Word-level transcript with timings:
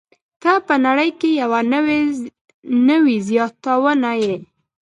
ته 0.41 0.51
په 0.67 0.75
نړۍ 0.85 1.09
کې 1.19 1.29
یوه 1.41 1.59
نوې 2.89 3.15
زياتونه 3.27 4.11
يې. 4.23 4.35